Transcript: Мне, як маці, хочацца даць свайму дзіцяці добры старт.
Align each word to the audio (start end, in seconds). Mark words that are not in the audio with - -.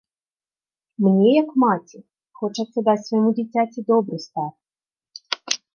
Мне, 1.03 1.29
як 1.43 1.49
маці, 1.65 1.97
хочацца 2.41 2.79
даць 2.89 2.99
свайму 3.07 3.29
дзіцяці 3.37 3.79
добры 3.95 4.17
старт. 4.29 5.59